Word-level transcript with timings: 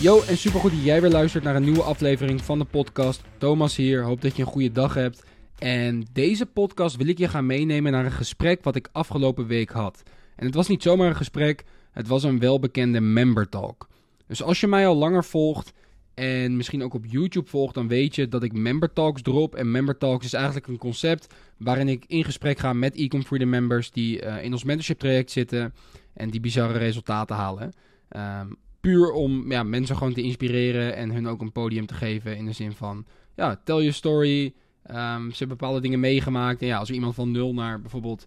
Yo, 0.00 0.22
en 0.22 0.36
supergoed 0.36 0.70
dat 0.70 0.84
jij 0.84 1.00
weer 1.00 1.10
luistert 1.10 1.44
naar 1.44 1.56
een 1.56 1.62
nieuwe 1.62 1.82
aflevering 1.82 2.42
van 2.42 2.58
de 2.58 2.64
podcast. 2.64 3.22
Thomas 3.38 3.76
hier, 3.76 4.02
hoop 4.02 4.20
dat 4.20 4.36
je 4.36 4.42
een 4.42 4.48
goede 4.48 4.72
dag 4.72 4.94
hebt. 4.94 5.24
En 5.58 6.06
deze 6.12 6.46
podcast 6.46 6.96
wil 6.96 7.08
ik 7.08 7.18
je 7.18 7.28
gaan 7.28 7.46
meenemen 7.46 7.92
naar 7.92 8.04
een 8.04 8.12
gesprek 8.12 8.64
wat 8.64 8.76
ik 8.76 8.88
afgelopen 8.92 9.46
week 9.46 9.70
had. 9.70 10.02
En 10.36 10.46
het 10.46 10.54
was 10.54 10.68
niet 10.68 10.82
zomaar 10.82 11.08
een 11.08 11.16
gesprek, 11.16 11.64
het 11.92 12.08
was 12.08 12.22
een 12.22 12.38
welbekende 12.38 13.00
member 13.00 13.48
talk. 13.48 13.88
Dus 14.26 14.42
als 14.42 14.60
je 14.60 14.66
mij 14.66 14.86
al 14.86 14.96
langer 14.96 15.24
volgt 15.24 15.72
en 16.14 16.56
misschien 16.56 16.82
ook 16.82 16.94
op 16.94 17.04
YouTube 17.06 17.48
volgt, 17.48 17.74
dan 17.74 17.88
weet 17.88 18.14
je 18.14 18.28
dat 18.28 18.42
ik 18.42 18.52
member 18.52 18.92
talks 18.92 19.22
drop. 19.22 19.54
En 19.54 19.70
member 19.70 19.98
talks 19.98 20.24
is 20.24 20.32
eigenlijk 20.32 20.66
een 20.66 20.78
concept 20.78 21.34
waarin 21.56 21.88
ik 21.88 22.04
in 22.06 22.24
gesprek 22.24 22.58
ga 22.58 22.72
met 22.72 22.96
Ecom 22.96 23.22
Freedom 23.22 23.48
members 23.48 23.90
die 23.90 24.20
eh, 24.20 24.44
in 24.44 24.52
ons 24.52 24.64
mentorship 24.64 24.98
traject 24.98 25.30
zitten 25.30 25.74
en 26.12 26.30
die 26.30 26.40
bizarre 26.40 26.78
resultaten 26.78 27.36
halen. 27.36 27.72
Ehm, 28.08 28.46
puur 28.80 29.12
om 29.12 29.50
ja, 29.50 29.62
mensen 29.62 29.96
gewoon 29.96 30.12
te 30.12 30.22
inspireren 30.22 30.96
en 30.96 31.10
hun 31.10 31.28
ook 31.28 31.40
een 31.40 31.52
podium 31.52 31.86
te 31.86 31.94
geven 31.94 32.36
in 32.36 32.44
de 32.44 32.52
zin 32.52 32.72
van, 32.72 33.06
ja, 33.36 33.60
tell 33.64 33.76
your 33.76 33.92
story. 33.92 34.54
Ehm, 34.82 35.30
ze 35.30 35.38
hebben 35.38 35.56
bepaalde 35.56 35.80
dingen 35.80 36.00
meegemaakt. 36.00 36.60
En 36.60 36.66
ja, 36.66 36.78
als 36.78 36.88
er 36.88 36.94
iemand 36.94 37.14
van 37.14 37.30
nul 37.30 37.54
naar 37.54 37.80
bijvoorbeeld 37.80 38.26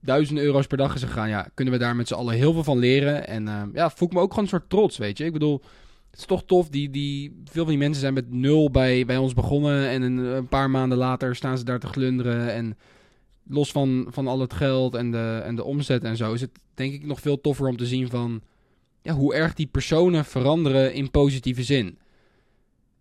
duizenden 0.00 0.44
euro's 0.44 0.66
per 0.66 0.76
dag 0.76 0.94
is 0.94 1.02
gegaan, 1.02 1.28
ja, 1.28 1.48
kunnen 1.54 1.74
we 1.74 1.80
daar 1.80 1.96
met 1.96 2.08
z'n 2.08 2.14
allen 2.14 2.34
heel 2.34 2.52
veel 2.52 2.64
van 2.64 2.78
leren. 2.78 3.26
En 3.26 3.46
uh, 3.46 3.62
ja, 3.72 3.90
voel 3.90 4.08
ik 4.08 4.14
me 4.14 4.20
ook 4.20 4.30
gewoon 4.30 4.44
een 4.44 4.50
soort 4.50 4.70
trots, 4.70 4.98
weet 4.98 5.18
je. 5.18 5.24
Ik 5.24 5.32
bedoel, 5.32 5.62
het 6.12 6.20
is 6.20 6.26
toch 6.26 6.44
tof. 6.44 6.68
Die, 6.68 6.90
die, 6.90 7.42
veel 7.44 7.62
van 7.62 7.72
die 7.72 7.82
mensen 7.82 8.00
zijn 8.00 8.14
met 8.14 8.30
nul 8.30 8.70
bij, 8.70 9.04
bij 9.06 9.16
ons 9.16 9.34
begonnen. 9.34 9.88
En 9.88 10.02
een, 10.02 10.16
een 10.16 10.48
paar 10.48 10.70
maanden 10.70 10.98
later 10.98 11.36
staan 11.36 11.58
ze 11.58 11.64
daar 11.64 11.80
te 11.80 11.86
glunderen. 11.86 12.52
En 12.52 12.76
los 13.48 13.72
van, 13.72 14.06
van 14.10 14.26
al 14.26 14.40
het 14.40 14.52
geld 14.52 14.94
en 14.94 15.10
de, 15.10 15.40
en 15.44 15.54
de 15.56 15.64
omzet 15.64 16.04
en 16.04 16.16
zo, 16.16 16.32
is 16.32 16.40
het 16.40 16.58
denk 16.74 16.92
ik 16.92 17.04
nog 17.04 17.20
veel 17.20 17.40
toffer 17.40 17.66
om 17.66 17.76
te 17.76 17.86
zien 17.86 18.08
van 18.08 18.42
ja, 19.02 19.12
hoe 19.12 19.34
erg 19.34 19.54
die 19.54 19.66
personen 19.66 20.24
veranderen 20.24 20.94
in 20.94 21.10
positieve 21.10 21.62
zin. 21.62 21.98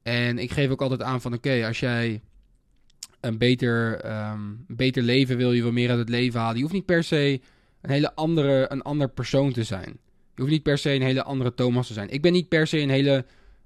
En 0.03 0.37
ik 0.37 0.51
geef 0.51 0.69
ook 0.69 0.81
altijd 0.81 1.01
aan 1.01 1.21
van 1.21 1.33
oké, 1.33 1.65
als 1.67 1.79
jij 1.79 2.21
een 3.19 3.37
beter, 3.37 4.05
um, 4.31 4.65
beter 4.67 5.03
leven 5.03 5.37
wil, 5.37 5.51
je 5.51 5.61
wil 5.61 5.71
meer 5.71 5.89
uit 5.89 5.99
het 5.99 6.09
leven 6.09 6.39
halen. 6.39 6.55
Je 6.55 6.61
hoeft 6.61 6.73
niet 6.73 6.85
per 6.85 7.03
se 7.03 7.41
een 7.81 7.89
hele 7.89 8.15
andere, 8.15 8.65
een 8.71 8.81
ander 8.81 9.09
persoon 9.09 9.51
te 9.51 9.63
zijn. 9.63 9.97
Hoeft 10.41 10.53
niet 10.53 10.63
per 10.63 10.77
se 10.77 10.93
een 10.93 11.01
hele 11.01 11.23
andere 11.23 11.53
Thomas 11.53 11.87
te 11.87 11.93
zijn. 11.93 12.09
Ik 12.09 12.21
ben 12.21 12.31
niet 12.31 12.47
per 12.47 12.67
se 12.67 12.79
een 12.79 12.89
hele 12.89 13.25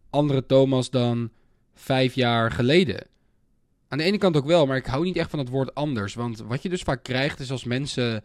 andere 0.09 0.45
Thomas 0.45 0.89
dan 0.89 1.29
vijf 1.73 2.13
jaar 2.13 2.51
geleden. 2.51 3.07
Aan 3.87 3.97
de 3.97 4.03
ene 4.03 4.17
kant 4.17 4.37
ook 4.37 4.45
wel, 4.45 4.65
maar 4.65 4.77
ik 4.77 4.85
hou 4.85 5.03
niet 5.03 5.17
echt 5.17 5.29
van 5.29 5.39
het 5.39 5.49
woord 5.49 5.75
anders. 5.75 6.13
Want 6.13 6.39
wat 6.39 6.63
je 6.63 6.69
dus 6.69 6.81
vaak 6.81 7.03
krijgt 7.03 7.39
is 7.39 7.51
als 7.51 7.63
mensen 7.63 8.23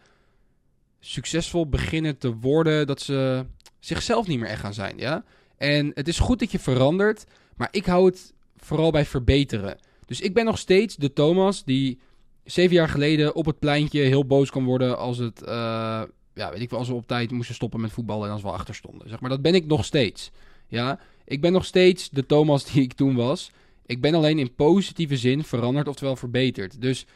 succesvol 1.00 1.68
beginnen 1.68 2.18
te 2.18 2.36
worden, 2.36 2.86
dat 2.86 3.00
ze 3.00 3.44
zichzelf 3.78 4.26
niet 4.26 4.38
meer 4.38 4.48
echt 4.48 4.60
gaan 4.60 4.74
zijn. 4.74 4.98
Ja? 4.98 5.24
En 5.56 5.90
het 5.94 6.08
is 6.08 6.18
goed 6.18 6.38
dat 6.38 6.52
je 6.52 6.58
verandert, 6.58 7.24
maar 7.56 7.68
ik 7.70 7.86
hou 7.86 8.06
het 8.06 8.32
vooral 8.56 8.90
bij 8.90 9.04
verbeteren. 9.04 9.78
Dus 10.06 10.20
ik 10.20 10.34
ben 10.34 10.44
nog 10.44 10.58
steeds 10.58 10.96
de 10.96 11.12
Thomas 11.12 11.64
die 11.64 12.00
zeven 12.44 12.74
jaar 12.74 12.88
geleden 12.88 13.34
op 13.34 13.46
het 13.46 13.58
pleintje 13.58 14.00
heel 14.00 14.26
boos 14.26 14.50
kon 14.50 14.64
worden 14.64 14.98
als 14.98 15.18
het, 15.18 15.42
uh, 15.42 16.02
ja, 16.40 16.50
weet 16.50 16.60
ik 16.60 16.70
wel, 16.70 16.78
als 16.78 16.88
we 16.88 16.94
op 16.94 17.06
tijd 17.06 17.30
moesten 17.30 17.54
stoppen 17.54 17.80
met 17.80 17.92
voetballen 17.92 18.26
en 18.26 18.32
als 18.32 18.42
we 18.42 18.50
achter 18.50 18.74
stonden. 18.74 19.08
Zeg 19.08 19.20
maar, 19.20 19.30
dat 19.30 19.42
ben 19.42 19.54
ik 19.54 19.66
nog 19.66 19.84
steeds. 19.84 20.30
Ja, 20.66 21.00
ik 21.24 21.40
ben 21.40 21.52
nog 21.52 21.64
steeds 21.64 22.10
de 22.10 22.26
Thomas 22.26 22.64
die 22.72 22.82
ik 22.82 22.92
toen 22.92 23.14
was. 23.14 23.50
Ik 23.86 24.00
ben 24.00 24.14
alleen 24.14 24.38
in 24.38 24.54
positieve 24.54 25.16
zin 25.16 25.44
veranderd, 25.44 25.88
oftewel 25.88 26.16
verbeterd. 26.16 26.80
Dus 26.80 27.06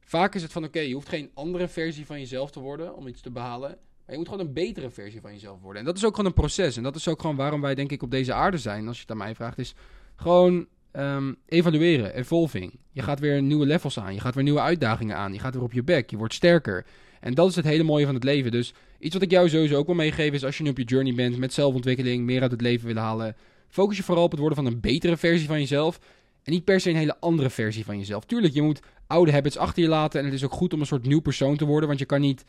vaak 0.00 0.34
is 0.34 0.42
het 0.42 0.52
van, 0.52 0.64
oké, 0.64 0.80
je 0.80 0.94
hoeft 0.94 1.08
geen 1.08 1.30
andere 1.34 1.68
versie 1.68 2.06
van 2.06 2.18
jezelf 2.18 2.50
te 2.50 2.60
worden 2.60 2.96
om 2.96 3.06
iets 3.06 3.20
te 3.20 3.30
behalen. 3.30 3.70
Maar 3.70 4.14
je 4.14 4.16
moet 4.16 4.28
gewoon 4.28 4.46
een 4.46 4.52
betere 4.52 4.90
versie 4.90 5.20
van 5.20 5.32
jezelf 5.32 5.60
worden. 5.60 5.80
En 5.80 5.86
dat 5.86 5.96
is 5.96 6.04
ook 6.04 6.14
gewoon 6.14 6.26
een 6.26 6.40
proces. 6.40 6.76
En 6.76 6.82
dat 6.82 6.96
is 6.96 7.08
ook 7.08 7.20
gewoon 7.20 7.36
waarom 7.36 7.60
wij, 7.60 7.74
denk 7.74 7.92
ik, 7.92 8.02
op 8.02 8.10
deze 8.10 8.32
aarde 8.32 8.58
zijn. 8.58 8.86
Als 8.88 8.96
je 8.96 9.02
het 9.02 9.10
aan 9.10 9.16
mij 9.16 9.34
vraagt, 9.34 9.58
is 9.58 9.74
gewoon 10.16 10.66
um, 10.92 11.36
evalueren, 11.46 12.14
evolving. 12.14 12.78
Je 12.92 13.02
gaat 13.02 13.20
weer 13.20 13.42
nieuwe 13.42 13.66
levels 13.66 13.98
aan. 13.98 14.14
Je 14.14 14.20
gaat 14.20 14.34
weer 14.34 14.44
nieuwe 14.44 14.60
uitdagingen 14.60 15.16
aan. 15.16 15.32
Je 15.32 15.38
gaat 15.38 15.54
weer 15.54 15.62
op 15.62 15.72
je 15.72 15.82
bek. 15.82 16.10
Je 16.10 16.16
wordt 16.16 16.34
sterker. 16.34 16.86
En 17.20 17.34
dat 17.34 17.48
is 17.48 17.56
het 17.56 17.64
hele 17.64 17.82
mooie 17.82 18.04
van 18.04 18.14
het 18.14 18.24
leven. 18.24 18.50
Dus 18.50 18.74
iets 18.98 19.14
wat 19.14 19.22
ik 19.22 19.30
jou 19.30 19.48
sowieso 19.48 19.76
ook 19.76 19.86
wil 19.86 19.94
meegeven 19.94 20.34
is 20.34 20.44
als 20.44 20.56
je 20.56 20.62
nu 20.62 20.70
op 20.70 20.78
je 20.78 20.84
journey 20.84 21.14
bent 21.14 21.36
met 21.38 21.52
zelfontwikkeling, 21.52 22.24
meer 22.24 22.42
uit 22.42 22.50
het 22.50 22.60
leven 22.60 22.86
willen 22.86 23.02
halen. 23.02 23.36
Focus 23.68 23.96
je 23.96 24.02
vooral 24.02 24.24
op 24.24 24.30
het 24.30 24.40
worden 24.40 24.58
van 24.58 24.66
een 24.66 24.80
betere 24.80 25.16
versie 25.16 25.46
van 25.46 25.58
jezelf. 25.58 25.98
En 26.42 26.52
niet 26.52 26.64
per 26.64 26.80
se 26.80 26.90
een 26.90 26.96
hele 26.96 27.20
andere 27.20 27.50
versie 27.50 27.84
van 27.84 27.98
jezelf. 27.98 28.24
Tuurlijk, 28.24 28.54
je 28.54 28.62
moet 28.62 28.80
oude 29.06 29.32
habits 29.32 29.56
achter 29.56 29.82
je 29.82 29.88
laten. 29.88 30.20
En 30.20 30.26
het 30.26 30.34
is 30.34 30.44
ook 30.44 30.52
goed 30.52 30.72
om 30.72 30.80
een 30.80 30.86
soort 30.86 31.06
nieuw 31.06 31.20
persoon 31.20 31.56
te 31.56 31.64
worden. 31.64 31.88
Want 31.88 32.00
je 32.00 32.06
kan 32.06 32.20
niet 32.20 32.44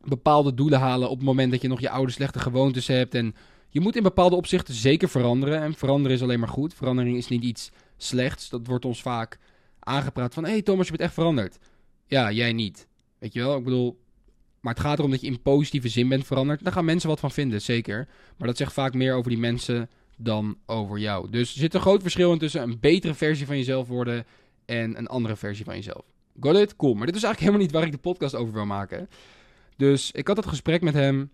bepaalde 0.00 0.54
doelen 0.54 0.78
halen 0.78 1.10
op 1.10 1.16
het 1.16 1.26
moment 1.26 1.50
dat 1.50 1.62
je 1.62 1.68
nog 1.68 1.80
je 1.80 1.90
oude 1.90 2.12
slechte 2.12 2.38
gewoontes 2.38 2.86
hebt. 2.86 3.14
En 3.14 3.34
je 3.68 3.80
moet 3.80 3.96
in 3.96 4.02
bepaalde 4.02 4.36
opzichten 4.36 4.74
zeker 4.74 5.08
veranderen. 5.08 5.62
En 5.62 5.74
veranderen 5.74 6.16
is 6.16 6.22
alleen 6.22 6.40
maar 6.40 6.48
goed. 6.48 6.74
Verandering 6.74 7.16
is 7.16 7.28
niet 7.28 7.42
iets 7.42 7.70
slechts. 7.96 8.48
Dat 8.48 8.66
wordt 8.66 8.84
ons 8.84 9.02
vaak 9.02 9.38
aangepraat 9.78 10.34
van... 10.34 10.44
Hé 10.44 10.62
Thomas, 10.62 10.84
je 10.84 10.90
bent 10.90 11.02
echt 11.02 11.14
veranderd. 11.14 11.58
Ja, 12.06 12.32
jij 12.32 12.52
niet. 12.52 12.88
Weet 13.20 13.32
je 13.32 13.40
wel? 13.40 13.56
Ik 13.56 13.64
bedoel... 13.64 14.00
Maar 14.60 14.74
het 14.74 14.82
gaat 14.82 14.98
erom 14.98 15.10
dat 15.10 15.20
je 15.20 15.26
in 15.26 15.42
positieve 15.42 15.88
zin 15.88 16.08
bent 16.08 16.26
veranderd. 16.26 16.64
Daar 16.64 16.72
gaan 16.72 16.84
mensen 16.84 17.08
wat 17.08 17.20
van 17.20 17.30
vinden, 17.30 17.62
zeker. 17.62 18.08
Maar 18.36 18.48
dat 18.48 18.56
zegt 18.56 18.72
vaak 18.72 18.94
meer 18.94 19.14
over 19.14 19.30
die 19.30 19.40
mensen 19.40 19.90
dan 20.16 20.58
over 20.66 20.98
jou. 20.98 21.30
Dus 21.30 21.52
er 21.52 21.60
zit 21.60 21.74
een 21.74 21.80
groot 21.80 22.02
verschil 22.02 22.32
in 22.32 22.38
tussen 22.38 22.62
een 22.62 22.80
betere 22.80 23.14
versie 23.14 23.46
van 23.46 23.56
jezelf 23.56 23.88
worden... 23.88 24.26
en 24.64 24.98
een 24.98 25.06
andere 25.06 25.36
versie 25.36 25.64
van 25.64 25.74
jezelf. 25.74 26.04
Got 26.40 26.56
it? 26.56 26.76
Cool. 26.76 26.94
Maar 26.94 27.06
dit 27.06 27.16
is 27.16 27.22
eigenlijk 27.22 27.38
helemaal 27.54 27.60
niet 27.60 27.72
waar 27.72 27.86
ik 27.86 27.92
de 27.92 28.08
podcast 28.08 28.34
over 28.34 28.54
wil 28.54 28.66
maken. 28.66 29.08
Dus 29.76 30.10
ik 30.10 30.26
had 30.26 30.36
het 30.36 30.46
gesprek 30.46 30.82
met 30.82 30.94
hem. 30.94 31.30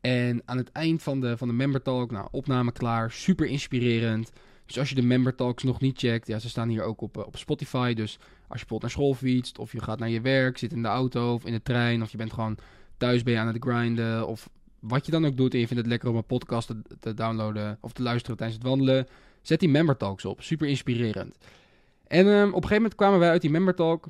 En 0.00 0.42
aan 0.44 0.56
het 0.56 0.72
eind 0.72 1.02
van 1.02 1.20
de, 1.20 1.36
van 1.36 1.48
de 1.48 1.54
Member 1.54 1.82
Talk, 1.82 2.10
nou, 2.10 2.28
opname 2.30 2.72
klaar, 2.72 3.10
super 3.10 3.46
inspirerend. 3.46 4.32
Dus 4.70 4.78
als 4.78 4.88
je 4.88 4.94
de 4.94 5.02
Member 5.02 5.34
Talks 5.34 5.62
nog 5.62 5.80
niet 5.80 5.98
checkt, 5.98 6.26
ja, 6.26 6.38
ze 6.38 6.48
staan 6.48 6.68
hier 6.68 6.82
ook 6.82 7.00
op, 7.00 7.18
eh, 7.18 7.26
op 7.26 7.36
Spotify. 7.36 7.94
Dus 7.94 8.18
als 8.18 8.60
je 8.60 8.66
bijvoorbeeld 8.66 8.82
naar 8.82 8.90
school 8.90 9.14
fietst, 9.14 9.58
of 9.58 9.72
je 9.72 9.82
gaat 9.82 9.98
naar 9.98 10.08
je 10.08 10.20
werk, 10.20 10.58
zit 10.58 10.72
in 10.72 10.82
de 10.82 10.88
auto 10.88 11.34
of 11.34 11.44
in 11.44 11.52
de 11.52 11.62
trein, 11.62 12.02
of 12.02 12.10
je 12.10 12.16
bent 12.16 12.32
gewoon 12.32 12.58
thuis 12.96 13.22
ben 13.22 13.38
aan 13.38 13.46
het 13.46 13.56
grinden, 13.60 14.26
of 14.26 14.50
wat 14.78 15.06
je 15.06 15.12
dan 15.12 15.26
ook 15.26 15.36
doet 15.36 15.54
en 15.54 15.60
je 15.60 15.66
vindt 15.66 15.82
het 15.82 15.92
lekker 15.92 16.08
om 16.08 16.16
een 16.16 16.24
podcast 16.24 16.66
te, 16.66 16.82
te 17.00 17.14
downloaden 17.14 17.78
of 17.80 17.92
te 17.92 18.02
luisteren 18.02 18.36
tijdens 18.36 18.58
het 18.58 18.68
wandelen, 18.68 19.06
zet 19.42 19.60
die 19.60 19.68
Member 19.68 19.96
Talks 19.96 20.24
op. 20.24 20.42
Super 20.42 20.68
inspirerend. 20.68 21.36
En 22.06 22.26
um, 22.26 22.48
op 22.48 22.54
een 22.54 22.54
gegeven 22.54 22.74
moment 22.74 22.94
kwamen 22.94 23.18
wij 23.18 23.30
uit 23.30 23.40
die 23.40 23.50
Member 23.50 23.74
Talk 23.74 24.06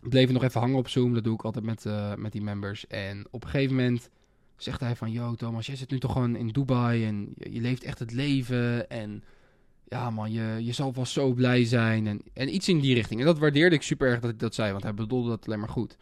bleven 0.00 0.34
nog 0.34 0.42
even 0.42 0.60
hangen 0.60 0.78
op 0.78 0.88
Zoom. 0.88 1.14
Dat 1.14 1.24
doe 1.24 1.34
ik 1.34 1.44
altijd 1.44 1.64
met, 1.64 1.84
uh, 1.84 2.14
met 2.14 2.32
die 2.32 2.42
members. 2.42 2.86
En 2.86 3.26
op 3.30 3.44
een 3.44 3.50
gegeven 3.50 3.76
moment 3.76 4.10
zegt 4.56 4.80
hij 4.80 4.96
van... 4.96 5.12
Yo 5.12 5.34
Thomas, 5.34 5.66
jij 5.66 5.76
zit 5.76 5.90
nu 5.90 5.98
toch 5.98 6.12
gewoon 6.12 6.36
in 6.36 6.48
Dubai 6.48 7.04
en 7.04 7.32
je, 7.34 7.52
je 7.52 7.60
leeft 7.60 7.84
echt 7.84 7.98
het 7.98 8.12
leven. 8.12 8.90
En 8.90 9.22
ja 9.88 10.10
man, 10.10 10.32
je, 10.32 10.56
je 10.60 10.72
zal 10.72 10.92
wel 10.92 11.06
zo 11.06 11.32
blij 11.32 11.64
zijn. 11.64 12.06
En, 12.06 12.20
en 12.32 12.54
iets 12.54 12.68
in 12.68 12.80
die 12.80 12.94
richting. 12.94 13.20
En 13.20 13.26
dat 13.26 13.38
waardeerde 13.38 13.76
ik 13.76 13.82
super 13.82 14.08
erg 14.08 14.20
dat 14.20 14.30
ik 14.30 14.38
dat 14.38 14.54
zei. 14.54 14.70
Want 14.70 14.82
hij 14.82 14.94
bedoelde 14.94 15.28
dat 15.28 15.46
alleen 15.46 15.58
maar 15.58 15.68
goed. 15.68 15.96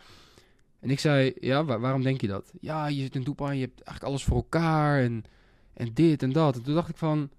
En 0.81 0.91
ik 0.91 1.01
zei, 1.01 1.33
ja, 1.41 1.65
waarom 1.65 2.03
denk 2.03 2.21
je 2.21 2.27
dat? 2.27 2.53
Ja, 2.61 2.87
je 2.87 3.03
zit 3.03 3.15
in 3.15 3.23
Dubai, 3.23 3.59
je 3.59 3.65
hebt 3.65 3.83
eigenlijk 3.83 4.05
alles 4.05 4.25
voor 4.25 4.37
elkaar. 4.37 5.03
En, 5.03 5.25
en 5.75 5.91
dit 5.95 6.23
en 6.23 6.33
dat. 6.33 6.57
En 6.57 6.63
toen 6.63 6.75
dacht 6.75 6.89
ik 6.89 6.97
van... 6.97 7.31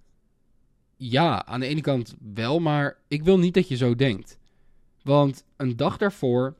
Ja, 1.00 1.46
aan 1.46 1.60
de 1.60 1.68
ene 1.68 1.82
kant 1.82 2.16
wel, 2.34 2.60
maar 2.60 2.98
ik 3.08 3.24
wil 3.24 3.40
niet 3.40 3.54
dat 3.54 3.68
je 3.68 3.76
zo 3.76 3.96
denkt. 3.96 4.38
Want 5.04 5.44
een 5.58 5.76
dag 5.76 5.98
daarvoor 5.98 6.56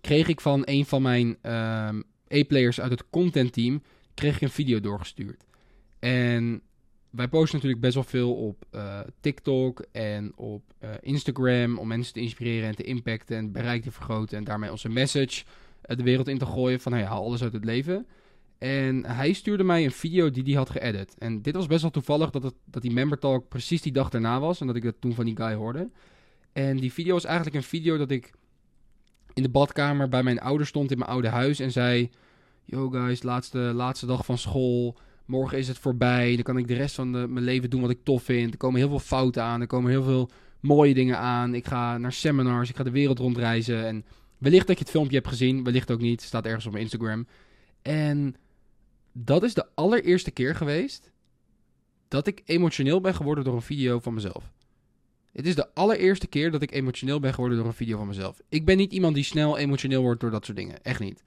kreeg 0.00 0.28
ik 0.28 0.40
van 0.40 0.62
een 0.64 0.86
van 0.86 1.02
mijn 1.02 1.36
E-players 2.28 2.80
uit 2.80 2.90
het 2.90 3.10
content 3.10 3.52
team 3.52 3.82
kreeg 4.14 4.34
ik 4.34 4.40
een 4.40 4.50
video 4.50 4.80
doorgestuurd. 4.80 5.44
En 5.98 6.62
wij 7.12 7.28
posten 7.28 7.54
natuurlijk 7.54 7.82
best 7.82 7.94
wel 7.94 8.04
veel 8.04 8.34
op 8.34 8.64
uh, 8.74 9.00
TikTok 9.20 9.84
en 9.92 10.32
op 10.36 10.62
uh, 10.80 10.90
Instagram 11.00 11.78
om 11.78 11.88
mensen 11.88 12.12
te 12.12 12.20
inspireren 12.20 12.68
en 12.68 12.76
te 12.76 12.82
impacten 12.82 13.36
en 13.36 13.52
bereik 13.52 13.82
te 13.82 13.90
vergroten 13.90 14.38
en 14.38 14.44
daarmee 14.44 14.70
onze 14.70 14.88
message 14.88 15.44
uh, 15.86 15.96
de 15.96 16.02
wereld 16.02 16.28
in 16.28 16.38
te 16.38 16.46
gooien 16.46 16.80
van 16.80 16.92
hey, 16.92 17.04
haal 17.04 17.24
alles 17.24 17.42
uit 17.42 17.52
het 17.52 17.64
leven. 17.64 18.06
En 18.58 19.06
hij 19.06 19.32
stuurde 19.32 19.64
mij 19.64 19.84
een 19.84 19.90
video 19.90 20.30
die 20.30 20.42
hij 20.42 20.52
had 20.52 20.70
geëdit. 20.70 21.14
En 21.18 21.42
dit 21.42 21.54
was 21.54 21.66
best 21.66 21.82
wel 21.82 21.90
toevallig 21.90 22.30
dat, 22.30 22.42
het, 22.42 22.54
dat 22.64 22.82
die 22.82 22.92
member 22.92 23.18
talk 23.18 23.48
precies 23.48 23.82
die 23.82 23.92
dag 23.92 24.08
daarna 24.08 24.40
was 24.40 24.60
en 24.60 24.66
dat 24.66 24.76
ik 24.76 24.82
dat 24.82 24.94
toen 24.98 25.14
van 25.14 25.24
die 25.24 25.36
guy 25.36 25.54
hoorde. 25.54 25.90
En 26.52 26.76
die 26.76 26.92
video 26.92 27.16
is 27.16 27.24
eigenlijk 27.24 27.56
een 27.56 27.62
video 27.62 27.96
dat 27.96 28.10
ik 28.10 28.32
in 29.34 29.42
de 29.42 29.48
badkamer 29.48 30.08
bij 30.08 30.22
mijn 30.22 30.40
ouders 30.40 30.68
stond 30.68 30.90
in 30.90 30.98
mijn 30.98 31.10
oude 31.10 31.28
huis 31.28 31.60
en 31.60 31.72
zei: 31.72 32.10
Yo 32.64 32.88
guys, 32.88 33.22
laatste, 33.22 33.58
laatste 33.58 34.06
dag 34.06 34.24
van 34.24 34.38
school. 34.38 34.96
Morgen 35.24 35.58
is 35.58 35.68
het 35.68 35.78
voorbij. 35.78 36.34
Dan 36.34 36.42
kan 36.42 36.56
ik 36.56 36.68
de 36.68 36.74
rest 36.74 36.94
van 36.94 37.12
de, 37.12 37.26
mijn 37.28 37.44
leven 37.44 37.70
doen 37.70 37.80
wat 37.80 37.90
ik 37.90 38.04
tof 38.04 38.22
vind. 38.22 38.52
Er 38.52 38.58
komen 38.58 38.80
heel 38.80 38.88
veel 38.88 38.98
fouten 38.98 39.42
aan. 39.42 39.60
Er 39.60 39.66
komen 39.66 39.90
heel 39.90 40.02
veel 40.02 40.30
mooie 40.60 40.94
dingen 40.94 41.18
aan. 41.18 41.54
Ik 41.54 41.66
ga 41.66 41.98
naar 41.98 42.12
seminars. 42.12 42.70
Ik 42.70 42.76
ga 42.76 42.82
de 42.82 42.90
wereld 42.90 43.18
rondreizen. 43.18 43.86
En 43.86 44.04
wellicht 44.38 44.66
dat 44.66 44.76
je 44.76 44.82
het 44.82 44.92
filmpje 44.92 45.16
hebt 45.16 45.28
gezien. 45.28 45.64
Wellicht 45.64 45.90
ook 45.90 46.00
niet. 46.00 46.22
Staat 46.22 46.46
ergens 46.46 46.66
op 46.66 46.72
mijn 46.72 46.84
Instagram. 46.84 47.26
En 47.82 48.36
dat 49.12 49.42
is 49.42 49.54
de 49.54 49.66
allereerste 49.74 50.30
keer 50.30 50.54
geweest 50.54 51.10
dat 52.08 52.26
ik 52.26 52.42
emotioneel 52.44 53.00
ben 53.00 53.14
geworden 53.14 53.44
door 53.44 53.54
een 53.54 53.62
video 53.62 53.98
van 53.98 54.14
mezelf. 54.14 54.52
Het 55.32 55.46
is 55.46 55.54
de 55.54 55.74
allereerste 55.74 56.26
keer 56.26 56.50
dat 56.50 56.62
ik 56.62 56.70
emotioneel 56.70 57.20
ben 57.20 57.34
geworden 57.34 57.58
door 57.58 57.66
een 57.66 57.72
video 57.72 57.98
van 57.98 58.06
mezelf. 58.06 58.40
Ik 58.48 58.64
ben 58.64 58.76
niet 58.76 58.92
iemand 58.92 59.14
die 59.14 59.24
snel 59.24 59.58
emotioneel 59.58 60.02
wordt 60.02 60.20
door 60.20 60.30
dat 60.30 60.44
soort 60.44 60.56
dingen. 60.56 60.82
Echt 60.82 61.00
niet. 61.00 61.22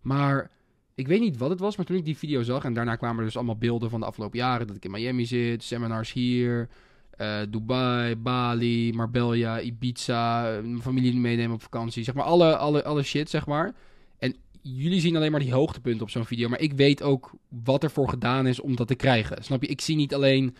Maar 0.00 0.50
ik 0.94 1.06
weet 1.06 1.20
niet 1.20 1.36
wat 1.36 1.50
het 1.50 1.60
was, 1.60 1.76
maar 1.76 1.86
toen 1.86 1.96
ik 1.96 2.04
die 2.04 2.16
video 2.16 2.42
zag... 2.42 2.64
en 2.64 2.74
daarna 2.74 2.96
kwamen 2.96 3.18
er 3.18 3.24
dus 3.24 3.36
allemaal 3.36 3.56
beelden 3.56 3.90
van 3.90 4.00
de 4.00 4.06
afgelopen 4.06 4.38
jaren... 4.38 4.66
dat 4.66 4.76
ik 4.76 4.84
in 4.84 4.90
Miami 4.90 5.26
zit, 5.26 5.62
seminars 5.62 6.12
hier... 6.12 6.68
Uh, 7.20 7.38
Dubai, 7.48 8.16
Bali, 8.16 8.92
Marbella, 8.92 9.60
Ibiza, 9.60 10.42
mijn 10.62 10.82
familie 10.82 11.16
meenemen 11.16 11.54
op 11.54 11.62
vakantie. 11.62 12.04
Zeg 12.04 12.14
maar 12.14 12.24
alle, 12.24 12.56
alle, 12.56 12.84
alle 12.84 13.02
shit, 13.02 13.30
zeg 13.30 13.46
maar. 13.46 13.74
En 14.18 14.36
jullie 14.62 15.00
zien 15.00 15.16
alleen 15.16 15.30
maar 15.30 15.40
die 15.40 15.52
hoogtepunten 15.52 16.02
op 16.02 16.10
zo'n 16.10 16.24
video. 16.24 16.48
Maar 16.48 16.60
ik 16.60 16.72
weet 16.72 17.02
ook 17.02 17.32
wat 17.48 17.82
er 17.82 17.90
voor 17.90 18.08
gedaan 18.08 18.46
is 18.46 18.60
om 18.60 18.76
dat 18.76 18.88
te 18.88 18.94
krijgen. 18.94 19.44
Snap 19.44 19.62
je? 19.62 19.68
Ik 19.68 19.80
zie 19.80 19.96
niet 19.96 20.14
alleen 20.14 20.56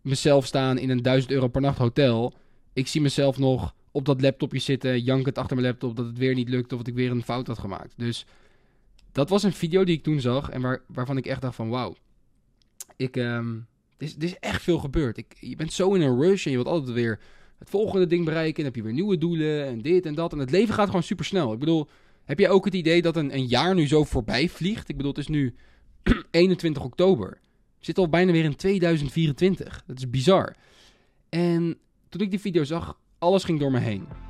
mezelf 0.00 0.46
staan 0.46 0.78
in 0.78 0.90
een 0.90 1.02
1000 1.02 1.32
euro 1.32 1.48
per 1.48 1.60
nacht 1.60 1.78
hotel. 1.78 2.34
Ik 2.72 2.86
zie 2.86 3.00
mezelf 3.00 3.38
nog 3.38 3.74
op 3.90 4.04
dat 4.04 4.20
laptopje 4.20 4.58
zitten, 4.58 5.02
jankend 5.02 5.38
achter 5.38 5.56
mijn 5.56 5.68
laptop 5.68 5.96
dat 5.96 6.06
het 6.06 6.18
weer 6.18 6.34
niet 6.34 6.48
lukt 6.48 6.72
of 6.72 6.78
dat 6.78 6.86
ik 6.86 6.94
weer 6.94 7.10
een 7.10 7.22
fout 7.22 7.46
had 7.46 7.58
gemaakt. 7.58 7.92
Dus 7.96 8.26
dat 9.12 9.28
was 9.28 9.42
een 9.42 9.52
video 9.52 9.84
die 9.84 9.96
ik 9.96 10.02
toen 10.02 10.20
zag 10.20 10.50
en 10.50 10.60
waar, 10.60 10.82
waarvan 10.86 11.16
ik 11.16 11.26
echt 11.26 11.40
dacht 11.40 11.54
van 11.54 11.68
wauw. 11.68 11.96
Ik, 12.96 13.16
um, 13.16 13.66
er, 13.96 14.06
is, 14.06 14.16
er 14.16 14.22
is 14.22 14.38
echt 14.38 14.62
veel 14.62 14.78
gebeurd. 14.78 15.16
Ik, 15.16 15.36
je 15.40 15.56
bent 15.56 15.72
zo 15.72 15.94
in 15.94 16.00
een 16.00 16.20
rush 16.20 16.44
en 16.44 16.50
je 16.50 16.56
wilt 16.56 16.68
altijd 16.68 16.94
weer 16.94 17.20
het 17.58 17.70
volgende 17.70 18.06
ding 18.06 18.24
bereiken. 18.24 18.56
En 18.56 18.62
dan 18.62 18.64
heb 18.64 18.74
je 18.74 18.82
weer 18.82 18.92
nieuwe 18.92 19.18
doelen 19.18 19.66
en 19.66 19.82
dit 19.82 20.06
en 20.06 20.14
dat. 20.14 20.32
En 20.32 20.38
het 20.38 20.50
leven 20.50 20.74
gaat 20.74 20.86
gewoon 20.86 21.02
super 21.02 21.24
snel. 21.24 21.52
Ik 21.52 21.58
bedoel, 21.58 21.88
heb 22.24 22.38
je 22.38 22.48
ook 22.48 22.64
het 22.64 22.74
idee 22.74 23.02
dat 23.02 23.16
een, 23.16 23.34
een 23.34 23.46
jaar 23.46 23.74
nu 23.74 23.86
zo 23.86 24.04
voorbij 24.04 24.48
vliegt? 24.48 24.88
Ik 24.88 24.96
bedoel, 24.96 25.12
het 25.12 25.20
is 25.20 25.28
nu 25.28 25.54
21 26.30 26.82
oktober. 26.82 27.28
We 27.78 27.86
zitten 27.86 28.04
al 28.04 28.10
bijna 28.10 28.32
weer 28.32 28.44
in 28.44 28.56
2024. 28.56 29.82
Dat 29.86 29.98
is 29.98 30.10
bizar. 30.10 30.56
En 31.28 31.78
toen 32.08 32.20
ik 32.20 32.30
die 32.30 32.40
video 32.40 32.64
zag, 32.64 32.98
alles 33.18 33.44
ging 33.44 33.60
door 33.60 33.70
me 33.70 33.78
heen. 33.78 34.29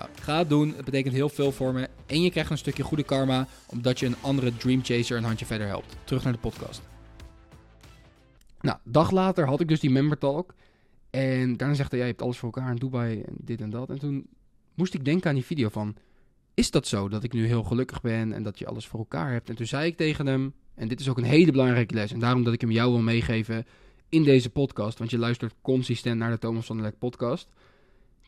Ga 0.21 0.37
het 0.37 0.49
doen, 0.49 0.73
het 0.75 0.85
betekent 0.85 1.13
heel 1.13 1.29
veel 1.29 1.51
voor 1.51 1.73
me. 1.73 1.89
En 2.05 2.21
je 2.21 2.31
krijgt 2.31 2.51
een 2.51 2.57
stukje 2.57 2.83
goede 2.83 3.03
karma, 3.03 3.47
omdat 3.67 3.99
je 3.99 4.05
een 4.05 4.15
andere 4.21 4.57
Dream 4.57 4.83
Chaser 4.83 5.17
een 5.17 5.23
handje 5.23 5.45
verder 5.45 5.67
helpt. 5.67 5.95
Terug 6.03 6.23
naar 6.23 6.33
de 6.33 6.39
podcast. 6.39 6.81
Nou, 8.61 8.77
dag 8.83 9.11
later 9.11 9.47
had 9.47 9.59
ik 9.59 9.67
dus 9.67 9.79
die 9.79 9.89
member 9.89 10.17
talk. 10.17 10.53
En 11.09 11.57
daarna 11.57 11.73
zegt 11.75 11.89
hij, 11.91 11.99
jij 11.99 12.07
hebt 12.07 12.21
alles 12.21 12.37
voor 12.37 12.53
elkaar 12.53 12.71
in 12.71 12.77
Dubai 12.77 13.21
en 13.21 13.33
dit 13.37 13.61
en 13.61 13.69
dat. 13.69 13.89
En 13.89 13.99
toen 13.99 14.27
moest 14.73 14.93
ik 14.93 15.05
denken 15.05 15.29
aan 15.29 15.35
die 15.35 15.45
video 15.45 15.69
van, 15.69 15.95
is 16.53 16.71
dat 16.71 16.87
zo 16.87 17.09
dat 17.09 17.23
ik 17.23 17.33
nu 17.33 17.45
heel 17.45 17.63
gelukkig 17.63 18.01
ben 18.01 18.33
en 18.33 18.43
dat 18.43 18.59
je 18.59 18.67
alles 18.67 18.87
voor 18.87 18.99
elkaar 18.99 19.31
hebt? 19.31 19.49
En 19.49 19.55
toen 19.55 19.65
zei 19.65 19.85
ik 19.85 19.97
tegen 19.97 20.25
hem, 20.25 20.53
en 20.75 20.87
dit 20.87 20.99
is 20.99 21.09
ook 21.09 21.17
een 21.17 21.23
hele 21.23 21.51
belangrijke 21.51 21.93
les. 21.93 22.11
En 22.11 22.19
daarom 22.19 22.43
dat 22.43 22.53
ik 22.53 22.61
hem 22.61 22.71
jou 22.71 22.91
wil 22.91 23.01
meegeven 23.01 23.65
in 24.09 24.23
deze 24.23 24.49
podcast. 24.49 24.97
Want 24.97 25.09
je 25.09 25.17
luistert 25.17 25.53
consistent 25.61 26.17
naar 26.17 26.31
de 26.31 26.37
Thomas 26.37 26.65
van 26.65 26.75
der 26.75 26.85
Lek 26.85 26.97
podcast. 26.97 27.47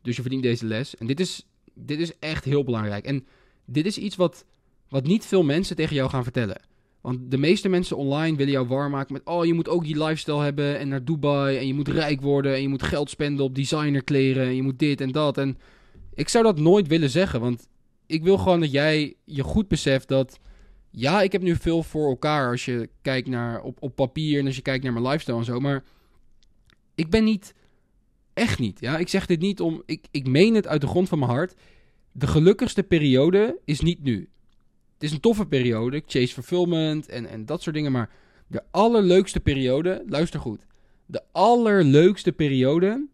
Dus 0.02 0.16
je 0.16 0.22
verdient 0.22 0.44
deze 0.44 0.66
les. 0.66 0.96
En 0.96 1.08
dit 1.08 1.20
is 1.20 1.46
dit 1.74 2.00
is 2.00 2.20
echt 2.20 2.44
heel 2.44 2.64
belangrijk. 2.64 3.06
En 3.06 3.26
dit 3.66 3.86
is 3.86 3.98
iets 3.98 4.16
wat, 4.16 4.46
wat 4.90 5.04
niet 5.04 5.26
veel 5.26 5.44
mensen 5.44 5.76
tegen 5.76 5.96
jou 5.96 6.10
gaan 6.10 6.24
vertellen. 6.24 6.62
Want 7.02 7.32
de 7.32 7.38
meeste 7.38 7.70
mensen 7.70 7.98
online 7.98 8.38
willen 8.38 8.54
jou 8.54 8.68
warm 8.68 8.92
maken 8.92 9.14
met... 9.14 9.22
oh, 9.26 9.46
je 9.46 9.54
moet 9.54 9.70
ook 9.70 9.84
die 9.84 10.04
lifestyle 10.04 10.42
hebben 10.42 10.80
en 10.80 10.88
naar 10.88 11.06
Dubai... 11.06 11.58
en 11.58 11.68
je 11.68 11.74
moet 11.74 11.88
rijk 11.88 12.22
worden 12.22 12.54
en 12.54 12.62
je 12.62 12.68
moet 12.68 12.84
geld 12.84 13.10
spenden 13.10 13.46
op 13.46 13.56
designerkleren... 13.56 14.46
en 14.46 14.56
je 14.56 14.62
moet 14.62 14.80
dit 14.80 15.02
en 15.02 15.12
dat. 15.12 15.38
En 15.38 15.58
ik 16.14 16.30
zou 16.30 16.44
dat 16.44 16.60
nooit 16.60 16.88
willen 16.88 17.10
zeggen, 17.10 17.40
want 17.40 17.68
ik 18.06 18.24
wil 18.24 18.38
gewoon 18.38 18.60
dat 18.60 18.72
jij 18.72 19.16
je 19.26 19.44
goed 19.44 19.68
beseft 19.68 20.08
dat... 20.08 20.40
ja, 20.90 21.22
ik 21.22 21.32
heb 21.32 21.42
nu 21.42 21.56
veel 21.56 21.84
voor 21.84 22.10
elkaar 22.10 22.50
als 22.50 22.66
je 22.66 22.90
kijkt 23.02 23.28
naar 23.28 23.62
op, 23.62 23.78
op 23.82 23.96
papier... 23.96 24.40
en 24.40 24.46
als 24.46 24.56
je 24.56 24.62
kijkt 24.62 24.84
naar 24.84 24.94
mijn 24.94 25.06
lifestyle 25.06 25.38
en 25.38 25.46
zo, 25.46 25.60
maar... 25.60 25.84
ik 26.96 27.10
ben 27.10 27.24
niet 27.24 27.54
Echt 28.34 28.60
niet. 28.60 28.80
Ja? 28.80 28.98
Ik 28.98 29.08
zeg 29.08 29.26
dit 29.26 29.40
niet 29.40 29.62
om. 29.62 29.84
Ik, 29.86 30.06
ik 30.12 30.28
meen 30.28 30.56
het 30.56 30.68
uit 30.68 30.82
de 30.82 30.88
grond 30.88 31.10
van 31.10 31.20
mijn 31.20 31.32
hart. 31.32 31.56
De 32.12 32.28
gelukkigste 32.28 32.84
periode 32.84 33.60
is 33.66 33.82
niet 33.82 34.04
nu. 34.04 34.30
Het 34.94 35.04
is 35.04 35.12
een 35.12 35.20
toffe 35.20 35.46
periode. 35.46 36.04
Chase 36.06 36.34
fulfillment 36.34 37.10
en, 37.10 37.26
en 37.26 37.46
dat 37.46 37.62
soort 37.62 37.76
dingen. 37.76 37.92
Maar 37.92 38.10
de 38.48 38.64
allerleukste 38.72 39.40
periode. 39.40 40.04
Luister 40.08 40.40
goed. 40.40 40.66
De 41.06 41.22
allerleukste 41.32 42.32
periode. 42.32 43.08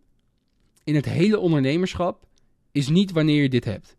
in 0.84 0.96
het 0.96 1.06
hele 1.06 1.40
ondernemerschap. 1.40 2.28
is 2.72 2.90
niet 2.90 3.12
wanneer 3.12 3.42
je 3.42 3.50
dit 3.50 3.66
hebt. 3.66 3.96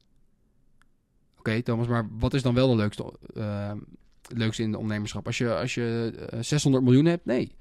Oké, 1.39 1.63
Thomas, 1.63 1.87
maar 1.87 2.09
wat 2.19 2.35
is 2.35 2.43
dan 2.43 2.55
wel 2.55 2.69
de 2.69 2.77
leukste, 2.77 3.13
uh, 3.37 3.73
leukste 4.29 4.63
in 4.63 4.69
het 4.69 4.77
ondernemerschap? 4.77 5.27
Als 5.27 5.39
je, 5.39 5.55
als 5.55 5.75
je 5.75 6.13
600 6.41 6.85
miljoen 6.85 7.05
hebt? 7.05 7.25
Nee 7.25 7.53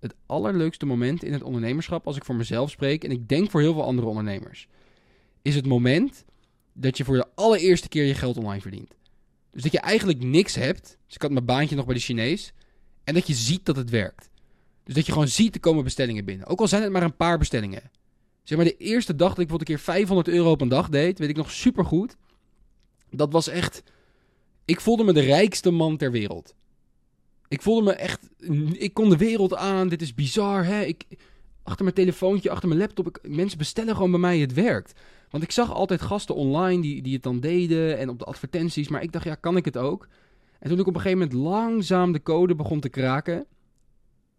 het 0.00 0.14
allerleukste 0.26 0.86
moment 0.86 1.22
in 1.24 1.32
het 1.32 1.42
ondernemerschap, 1.42 2.06
als 2.06 2.16
ik 2.16 2.24
voor 2.24 2.34
mezelf 2.34 2.70
spreek, 2.70 3.04
en 3.04 3.10
ik 3.10 3.28
denk 3.28 3.50
voor 3.50 3.60
heel 3.60 3.72
veel 3.72 3.84
andere 3.84 4.08
ondernemers, 4.08 4.68
is 5.42 5.54
het 5.54 5.66
moment 5.66 6.24
dat 6.72 6.96
je 6.96 7.04
voor 7.04 7.16
de 7.16 7.28
allereerste 7.34 7.88
keer 7.88 8.04
je 8.04 8.14
geld 8.14 8.36
online 8.36 8.60
verdient. 8.60 8.96
Dus 9.50 9.62
dat 9.62 9.72
je 9.72 9.80
eigenlijk 9.80 10.22
niks 10.22 10.54
hebt. 10.54 10.98
Dus 11.06 11.14
ik 11.14 11.22
had 11.22 11.30
mijn 11.30 11.44
baantje 11.44 11.76
nog 11.76 11.84
bij 11.84 11.94
de 11.94 12.00
Chinees. 12.00 12.52
En 13.04 13.14
dat 13.14 13.26
je 13.26 13.34
ziet 13.34 13.66
dat 13.66 13.76
het 13.76 13.90
werkt. 13.90 14.30
Dus 14.84 14.94
dat 14.94 15.06
je 15.06 15.12
gewoon 15.12 15.28
ziet 15.28 15.54
er 15.54 15.60
komen 15.60 15.84
bestellingen 15.84 16.24
binnen. 16.24 16.46
Ook 16.46 16.60
al 16.60 16.68
zijn 16.68 16.82
het 16.82 16.92
maar 16.92 17.02
een 17.02 17.16
paar 17.16 17.38
bestellingen. 17.38 17.90
Zeg 18.42 18.58
maar 18.58 18.66
de 18.66 18.76
eerste 18.76 19.16
dag 19.16 19.28
dat 19.28 19.38
ik 19.38 19.46
bijvoorbeeld 19.48 19.68
een 19.68 19.84
keer 19.84 19.94
500 19.94 20.28
euro 20.28 20.50
op 20.50 20.60
een 20.60 20.68
dag 20.68 20.88
deed, 20.88 21.18
weet 21.18 21.28
ik 21.28 21.36
nog 21.36 21.50
super 21.50 21.84
goed. 21.84 22.16
Dat 23.10 23.32
was 23.32 23.48
echt. 23.48 23.82
Ik 24.64 24.80
voelde 24.80 25.04
me 25.04 25.12
de 25.12 25.20
rijkste 25.20 25.70
man 25.70 25.96
ter 25.96 26.10
wereld. 26.10 26.54
Ik 27.48 27.62
voelde 27.62 27.84
me 27.84 27.92
echt. 27.92 28.28
Ik 28.72 28.94
kon 28.94 29.10
de 29.10 29.16
wereld 29.16 29.54
aan. 29.54 29.88
Dit 29.88 30.02
is 30.02 30.14
bizar. 30.14 30.64
Hè? 30.64 30.82
Ik, 30.82 31.04
achter 31.62 31.84
mijn 31.84 31.96
telefoontje, 31.96 32.50
achter 32.50 32.68
mijn 32.68 32.80
laptop. 32.80 33.08
Ik, 33.08 33.18
mensen 33.22 33.58
bestellen 33.58 33.94
gewoon 33.94 34.10
bij 34.10 34.20
mij. 34.20 34.38
Het 34.38 34.54
werkt. 34.54 35.00
Want 35.30 35.42
ik 35.42 35.50
zag 35.50 35.72
altijd 35.72 36.00
gasten 36.00 36.34
online 36.34 36.82
die, 36.82 37.02
die 37.02 37.14
het 37.14 37.22
dan 37.22 37.40
deden. 37.40 37.98
En 37.98 38.08
op 38.08 38.18
de 38.18 38.24
advertenties. 38.24 38.88
Maar 38.88 39.02
ik 39.02 39.12
dacht, 39.12 39.24
ja, 39.24 39.34
kan 39.34 39.56
ik 39.56 39.64
het 39.64 39.76
ook? 39.76 40.08
En 40.58 40.68
toen 40.68 40.78
ik 40.78 40.86
op 40.86 40.94
een 40.94 41.00
gegeven 41.00 41.28
moment 41.28 41.46
langzaam 41.46 42.12
de 42.12 42.22
code 42.22 42.54
begon 42.54 42.80
te 42.80 42.88
kraken. 42.88 43.46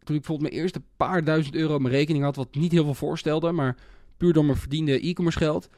Toen 0.04 0.16
ik 0.16 0.22
bijvoorbeeld 0.22 0.52
mijn 0.52 0.62
eerste 0.62 0.82
paar 0.98 1.24
duizend 1.24 1.56
euro 1.56 1.74
op 1.74 1.82
mijn 1.82 1.94
rekening 1.94 2.24
had. 2.24 2.36
Wat 2.36 2.56
niet 2.56 2.72
heel 2.72 2.84
veel 2.84 2.94
voorstelde. 2.94 3.52
Maar 3.52 3.78
puur 4.18 4.34
door 4.34 4.46
mijn 4.46 4.58
verdiende 4.58 5.00
e-commerce 5.00 5.40
geld. 5.40 5.70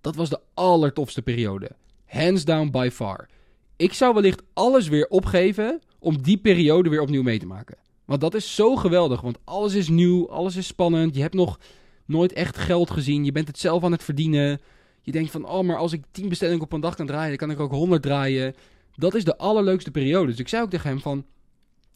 Dat 0.00 0.16
was 0.16 0.28
de 0.28 0.40
allertofste 0.54 1.22
periode. 1.22 1.70
Hands 2.06 2.44
down 2.44 2.70
by 2.70 2.88
far. 2.92 3.28
Ik 3.76 3.92
zou 3.92 4.14
wellicht 4.14 4.42
alles 4.52 4.88
weer 4.88 5.08
opgeven 5.08 5.80
om 5.98 6.22
die 6.22 6.36
periode 6.36 6.88
weer 6.88 7.00
opnieuw 7.00 7.22
mee 7.22 7.38
te 7.38 7.46
maken. 7.46 7.76
Want 8.04 8.20
dat 8.20 8.34
is 8.34 8.54
zo 8.54 8.76
geweldig, 8.76 9.20
want 9.20 9.38
alles 9.44 9.74
is 9.74 9.88
nieuw, 9.88 10.30
alles 10.30 10.56
is 10.56 10.66
spannend. 10.66 11.14
Je 11.14 11.20
hebt 11.20 11.34
nog 11.34 11.58
nooit 12.04 12.32
echt 12.32 12.56
geld 12.56 12.90
gezien, 12.90 13.24
je 13.24 13.32
bent 13.32 13.46
het 13.46 13.58
zelf 13.58 13.84
aan 13.84 13.92
het 13.92 14.04
verdienen. 14.04 14.60
Je 15.02 15.12
denkt 15.12 15.30
van, 15.30 15.48
oh, 15.48 15.66
maar 15.66 15.76
als 15.76 15.92
ik 15.92 16.02
10 16.10 16.28
bestellingen 16.28 16.62
op 16.62 16.72
een 16.72 16.80
dag 16.80 16.94
kan 16.94 17.06
draaien, 17.06 17.28
dan 17.28 17.48
kan 17.48 17.50
ik 17.56 17.60
ook 17.60 17.72
100 17.72 18.02
draaien. 18.02 18.54
Dat 18.94 19.14
is 19.14 19.24
de 19.24 19.36
allerleukste 19.36 19.90
periode. 19.90 20.26
Dus 20.26 20.38
ik 20.38 20.48
zei 20.48 20.62
ook 20.62 20.70
tegen 20.70 20.88
hem 20.88 21.00
van, 21.00 21.24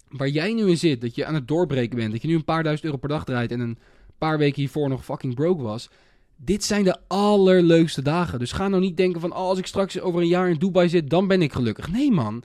waar 0.08 0.28
jij 0.28 0.52
nu 0.52 0.68
in 0.68 0.78
zit, 0.78 1.00
dat 1.00 1.14
je 1.14 1.24
aan 1.24 1.34
het 1.34 1.48
doorbreken 1.48 1.96
bent, 1.96 2.12
dat 2.12 2.22
je 2.22 2.28
nu 2.28 2.34
een 2.34 2.44
paar 2.44 2.62
duizend 2.62 2.86
euro 2.86 2.98
per 2.98 3.08
dag 3.08 3.24
draait 3.24 3.50
en 3.50 3.60
een 3.60 3.78
paar 4.18 4.38
weken 4.38 4.60
hiervoor 4.60 4.88
nog 4.88 5.04
fucking 5.04 5.34
broke 5.34 5.62
was. 5.62 5.90
Dit 6.36 6.64
zijn 6.64 6.84
de 6.84 6.96
allerleukste 7.08 8.02
dagen. 8.02 8.38
Dus 8.38 8.52
ga 8.52 8.68
nou 8.68 8.82
niet 8.82 8.96
denken 8.96 9.20
van, 9.20 9.30
oh, 9.30 9.36
als 9.36 9.58
ik 9.58 9.66
straks 9.66 10.00
over 10.00 10.20
een 10.20 10.28
jaar 10.28 10.50
in 10.50 10.58
Dubai 10.58 10.88
zit, 10.88 11.10
dan 11.10 11.26
ben 11.26 11.42
ik 11.42 11.52
gelukkig. 11.52 11.90
Nee 11.90 12.10
man, 12.10 12.42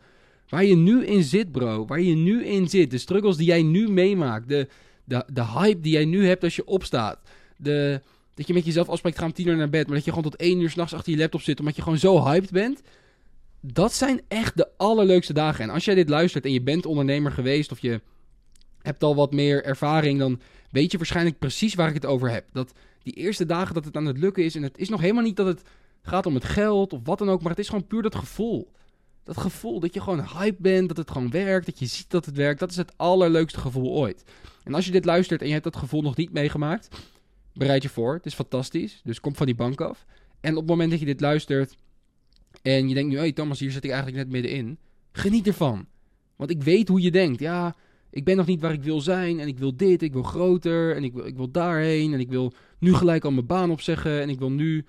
Waar 0.49 0.65
je 0.65 0.75
nu 0.75 1.05
in 1.05 1.23
zit, 1.23 1.51
bro. 1.51 1.85
Waar 1.85 2.01
je 2.01 2.15
nu 2.15 2.45
in 2.45 2.69
zit. 2.69 2.91
De 2.91 2.97
struggles 2.97 3.37
die 3.37 3.45
jij 3.45 3.61
nu 3.61 3.89
meemaakt. 3.89 4.49
De, 4.49 4.67
de, 5.03 5.23
de 5.33 5.45
hype 5.45 5.79
die 5.79 5.91
jij 5.91 6.05
nu 6.05 6.27
hebt 6.27 6.43
als 6.43 6.55
je 6.55 6.65
opstaat. 6.65 7.19
De, 7.57 8.01
dat 8.33 8.47
je 8.47 8.53
met 8.53 8.65
jezelf 8.65 8.89
afspreekt, 8.89 9.17
ga 9.17 9.25
om 9.25 9.33
tien 9.33 9.47
uur 9.47 9.55
naar 9.55 9.69
bed. 9.69 9.85
Maar 9.85 9.95
dat 9.95 10.05
je 10.05 10.11
gewoon 10.11 10.31
tot 10.31 10.39
één 10.39 10.61
uur 10.61 10.69
s'nachts 10.69 10.93
achter 10.93 11.11
je 11.11 11.17
laptop 11.17 11.41
zit. 11.41 11.59
Omdat 11.59 11.75
je 11.75 11.81
gewoon 11.81 11.97
zo 11.97 12.23
hyped 12.23 12.51
bent. 12.51 12.81
Dat 13.61 13.93
zijn 13.93 14.21
echt 14.27 14.57
de 14.57 14.67
allerleukste 14.77 15.33
dagen. 15.33 15.63
En 15.63 15.69
als 15.69 15.85
jij 15.85 15.95
dit 15.95 16.09
luistert 16.09 16.45
en 16.45 16.53
je 16.53 16.61
bent 16.61 16.85
ondernemer 16.85 17.31
geweest. 17.31 17.71
Of 17.71 17.79
je 17.79 18.01
hebt 18.81 19.03
al 19.03 19.15
wat 19.15 19.33
meer 19.33 19.63
ervaring. 19.63 20.19
Dan 20.19 20.39
weet 20.71 20.91
je 20.91 20.97
waarschijnlijk 20.97 21.39
precies 21.39 21.75
waar 21.75 21.87
ik 21.87 21.93
het 21.93 22.05
over 22.05 22.29
heb. 22.31 22.45
Dat 22.51 22.73
die 23.03 23.13
eerste 23.13 23.45
dagen 23.45 23.73
dat 23.73 23.85
het 23.85 23.97
aan 23.97 24.05
het 24.05 24.17
lukken 24.17 24.43
is. 24.43 24.55
En 24.55 24.63
het 24.63 24.77
is 24.77 24.89
nog 24.89 25.01
helemaal 25.01 25.23
niet 25.23 25.35
dat 25.35 25.47
het 25.47 25.61
gaat 26.01 26.25
om 26.25 26.33
het 26.33 26.45
geld 26.45 26.93
of 26.93 26.99
wat 27.03 27.17
dan 27.17 27.29
ook. 27.29 27.41
Maar 27.41 27.51
het 27.51 27.59
is 27.59 27.69
gewoon 27.69 27.87
puur 27.87 28.01
dat 28.01 28.15
gevoel. 28.15 28.71
Dat 29.27 29.37
gevoel 29.37 29.79
dat 29.79 29.93
je 29.93 30.01
gewoon 30.01 30.25
hype 30.25 30.61
bent, 30.61 30.87
dat 30.87 30.97
het 30.97 31.11
gewoon 31.11 31.29
werkt, 31.29 31.65
dat 31.65 31.79
je 31.79 31.85
ziet 31.85 32.09
dat 32.09 32.25
het 32.25 32.35
werkt, 32.35 32.59
dat 32.59 32.69
is 32.69 32.75
het 32.75 32.97
allerleukste 32.97 33.59
gevoel 33.59 33.91
ooit. 33.91 34.23
En 34.63 34.73
als 34.73 34.85
je 34.85 34.91
dit 34.91 35.05
luistert 35.05 35.41
en 35.41 35.47
je 35.47 35.53
hebt 35.53 35.63
dat 35.63 35.75
gevoel 35.75 36.01
nog 36.01 36.15
niet 36.15 36.31
meegemaakt, 36.31 36.89
bereid 37.53 37.83
je 37.83 37.89
voor. 37.89 38.13
Het 38.13 38.25
is 38.25 38.33
fantastisch. 38.33 39.01
Dus 39.03 39.19
kom 39.19 39.35
van 39.35 39.45
die 39.45 39.55
bank 39.55 39.81
af. 39.81 40.05
En 40.39 40.51
op 40.51 40.57
het 40.57 40.69
moment 40.69 40.89
dat 40.89 40.99
je 40.99 41.05
dit 41.05 41.21
luistert 41.21 41.75
En 42.61 42.87
je 42.87 42.93
denkt 42.93 43.09
nu, 43.09 43.17
hey, 43.17 43.31
Thomas, 43.31 43.59
hier 43.59 43.71
zit 43.71 43.83
ik 43.83 43.91
eigenlijk 43.91 44.23
net 44.23 44.31
middenin. 44.31 44.77
Geniet 45.11 45.47
ervan. 45.47 45.85
Want 46.35 46.49
ik 46.49 46.63
weet 46.63 46.87
hoe 46.87 47.01
je 47.01 47.11
denkt. 47.11 47.39
Ja, 47.39 47.75
ik 48.09 48.23
ben 48.23 48.37
nog 48.37 48.45
niet 48.45 48.61
waar 48.61 48.73
ik 48.73 48.83
wil 48.83 49.01
zijn. 49.01 49.39
En 49.39 49.47
ik 49.47 49.57
wil 49.57 49.75
dit, 49.75 50.01
ik 50.01 50.13
wil 50.13 50.23
groter. 50.23 50.95
En 50.95 51.03
ik 51.03 51.13
wil, 51.13 51.25
ik 51.25 51.35
wil 51.35 51.51
daarheen. 51.51 52.13
En 52.13 52.19
ik 52.19 52.29
wil 52.29 52.53
nu 52.79 52.93
gelijk 52.93 53.23
al 53.23 53.31
mijn 53.31 53.45
baan 53.45 53.71
opzeggen. 53.71 54.21
En 54.21 54.29
ik 54.29 54.39
wil 54.39 54.51
nu... 54.51 54.85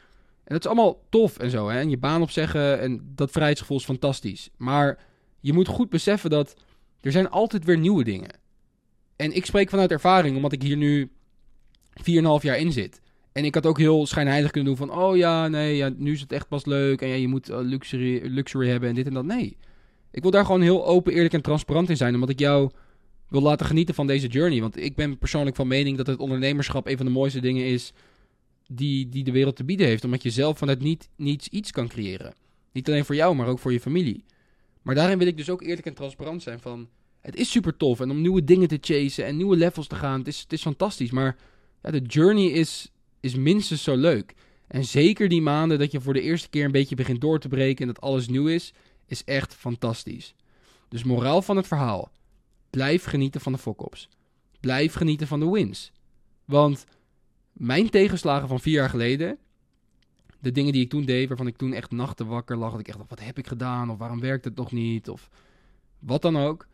En 0.49 0.55
dat 0.55 0.65
is 0.65 0.71
allemaal 0.71 1.05
tof 1.09 1.39
en 1.39 1.51
zo. 1.51 1.69
Hè? 1.69 1.79
En 1.79 1.91
je 1.91 1.99
baan 1.99 2.23
opzeggen 2.23 2.81
en 2.81 3.13
dat 3.15 3.31
vrijheidsgevoel 3.31 3.77
is 3.77 3.85
fantastisch. 3.85 4.51
Maar 4.57 4.99
je 5.41 5.53
moet 5.53 5.69
goed 5.69 5.91
beseffen 5.91 6.31
dat 6.31 6.57
er 7.01 7.13
zijn 7.13 7.31
altijd 7.31 7.65
weer 7.65 7.79
nieuwe 7.79 8.05
dingen. 8.05 8.31
En 9.17 9.33
ik 9.33 9.47
spreek 9.47 9.71
vanuit 9.71 9.91
ervaring, 9.91 10.37
omdat 10.37 10.53
ik 10.53 10.63
hier 10.63 10.77
nu 10.77 11.11
4,5 12.03 12.03
jaar 12.41 12.59
in 12.59 12.73
zit. 12.73 13.01
En 13.33 13.45
ik 13.45 13.55
had 13.55 13.67
ook 13.67 13.79
heel 13.79 14.07
schijnheilig 14.07 14.51
kunnen 14.51 14.77
doen 14.77 14.89
van... 14.89 14.99
Oh 14.99 15.17
ja, 15.17 15.49
nee, 15.49 15.77
ja, 15.77 15.91
nu 15.97 16.13
is 16.13 16.21
het 16.21 16.33
echt 16.33 16.49
pas 16.49 16.65
leuk. 16.65 17.03
En 17.03 17.09
ja, 17.09 17.15
je 17.15 17.29
moet 17.29 17.51
uh, 17.51 17.59
luxury, 17.61 18.21
luxury 18.25 18.69
hebben 18.69 18.89
en 18.89 18.95
dit 18.95 19.07
en 19.07 19.15
dat. 19.15 19.25
Nee. 19.25 19.57
Ik 20.11 20.23
wil 20.23 20.31
daar 20.31 20.45
gewoon 20.45 20.63
heel 20.63 20.87
open, 20.87 21.13
eerlijk 21.13 21.35
en 21.35 21.43
transparant 21.43 21.91
in 21.91 21.97
zijn. 21.97 22.15
Omdat 22.15 22.29
ik 22.29 22.39
jou 22.39 22.71
wil 23.29 23.43
laten 23.43 23.67
genieten 23.67 23.95
van 23.95 24.07
deze 24.07 24.27
journey. 24.27 24.61
Want 24.61 24.77
ik 24.77 24.97
ben 24.97 25.19
persoonlijk 25.19 25.57
van 25.57 25.67
mening 25.67 25.97
dat 25.97 26.07
het 26.07 26.19
ondernemerschap... 26.19 26.87
een 26.87 26.97
van 26.97 27.07
de 27.07 27.13
mooiste 27.13 27.41
dingen 27.41 27.67
is 27.67 27.93
die, 28.69 29.09
die 29.09 29.25
de 29.25 29.33
wereld 29.33 29.57
te 29.57 29.65
bieden 29.65 29.87
heeft. 29.87 30.05
Omdat 30.05 30.23
je 30.23 30.31
zelf 30.31 30.59
vanuit 30.59 30.81
niet, 30.81 31.09
niets 31.17 31.49
iets 31.49 31.71
kan 31.71 31.89
creëren. 31.89 32.35
Niet 32.73 32.89
alleen 32.89 33.05
voor 33.05 33.15
jou, 33.15 33.35
maar 33.35 33.47
ook 33.47 33.59
voor 33.59 33.73
je 33.73 33.81
familie. 33.81 34.25
Maar 34.83 34.95
daarin 34.95 35.19
wil 35.19 35.27
ik 35.27 35.37
dus 35.37 35.51
ook 35.51 35.63
eerlijk 35.63 35.87
en 35.87 35.95
transparant 35.95 36.43
zijn 36.43 36.61
van... 36.61 36.89
Het 37.21 37.37
is 37.37 37.51
super 37.51 37.77
tof 37.77 38.01
en 38.01 38.11
om 38.11 38.21
nieuwe 38.21 38.45
dingen 38.45 38.69
te 38.69 38.79
chasen 38.81 39.25
en 39.25 39.37
nieuwe 39.37 39.57
levels 39.57 39.87
te 39.87 39.95
gaan. 39.95 40.19
Het 40.19 40.29
is, 40.29 40.41
het 40.41 40.53
is 40.53 40.63
fantastisch, 40.63 41.11
maar 41.11 41.37
ja, 41.83 41.91
de 41.91 42.01
journey 42.01 42.47
is, 42.47 42.91
is 43.21 43.35
minstens 43.35 43.83
zo 43.83 43.97
leuk. 43.97 44.35
En 44.67 44.85
zeker 44.85 45.29
die 45.29 45.43
maanden 45.43 45.79
dat 45.79 45.93
je 45.93 46.01
voor 46.01 46.13
de 46.13 46.21
eerste 46.21 46.49
keer 46.49 46.65
een 46.65 46.73
beetje 46.73 46.95
begint 46.95 47.21
door 47.21 47.41
te 47.41 47.49
breken 47.49 47.87
en 47.87 47.95
dat 47.95 48.03
alles 48.03 48.29
nieuw 48.29 48.47
is, 48.47 48.73
is 49.07 49.25
echt 49.25 49.55
fantastisch. 49.55 50.35
Dus 50.89 51.05
moraal 51.05 51.43
van 51.43 51.57
het 51.57 51.67
verhaal. 51.67 52.11
Blijf 52.71 53.05
genieten 53.05 53.41
van 53.41 53.53
de 53.53 53.59
fok 53.59 53.93
Blijf 54.61 54.95
genieten 54.95 55.27
van 55.27 55.41
de 55.41 55.51
wins. 55.51 55.93
Want 56.45 56.85
mijn 57.59 57.91
tegenslagen 57.91 58.49
van 58.49 58.61
vier 58.61 58.75
jaar 58.75 58.91
geleden, 58.91 59.39
de 60.39 60.53
dingen 60.53 60.73
die 60.73 60.83
ik 60.83 60.91
toen 60.91 61.05
deed, 61.05 61.29
waarvan 61.29 61.47
ik 61.47 61.57
toen 61.57 61.73
echt 61.73 61.91
nachten 61.91 62.27
wakker 62.27 62.57
lag, 62.57 62.71
dat 62.71 62.81
ik 62.81 62.89
echt 62.89 62.97
dacht, 62.97 63.11
wat 63.11 63.25
heb 63.25 63.39
ik 63.39 63.47
gedaan? 63.47 63.91
Of 63.91 63.99
waarom 63.99 64.21
werkt 64.21 64.45
het 64.45 64.57
nog 64.57 64.73
niet? 64.73 65.09
Of 65.09 65.31
wat 65.99 66.23
dan 66.23 66.37
ook. 66.37 66.67